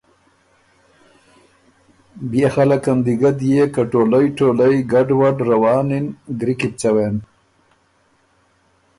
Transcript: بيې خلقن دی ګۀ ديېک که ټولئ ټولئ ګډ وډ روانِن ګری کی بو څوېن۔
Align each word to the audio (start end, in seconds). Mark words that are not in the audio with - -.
بيې 2.29 2.47
خلقن 2.55 2.97
دی 3.05 3.13
ګۀ 3.21 3.31
ديېک 3.39 3.69
که 3.75 3.83
ټولئ 3.91 4.25
ټولئ 4.37 4.75
ګډ 4.91 5.07
وډ 5.19 5.37
روانِن 5.49 6.05
ګری 6.39 6.53
کی 6.59 6.69
بو 6.71 6.77
څوېن۔ 6.79 7.15